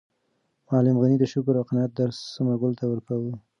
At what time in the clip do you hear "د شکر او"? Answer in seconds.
1.19-1.67